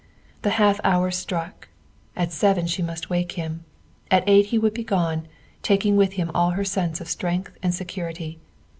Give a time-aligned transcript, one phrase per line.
[0.41, 1.67] The half hour struck.
[2.15, 3.65] At seven she must wake him;
[4.09, 5.27] at eight he would be gone,
[5.61, 8.39] taking with him all her sense of strength and security.